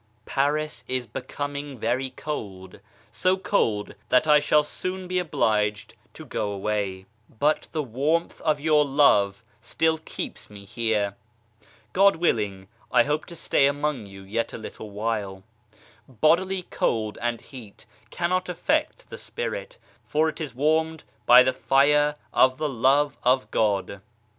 [0.25, 2.79] JDARIS is becoming very cold,
[3.11, 7.05] so cold that I shall soon be A obliged to go away,
[7.39, 11.15] but the warmth of your love still 58 EVOLUTION OF THE SOUL keeps me here.
[11.93, 15.43] God willing, I hope to stay among you yet a little while;
[16.07, 22.15] bodily cold and heat cannot affect the Spirit, for it is wanned by the Fire
[22.33, 24.01] of the Love of God.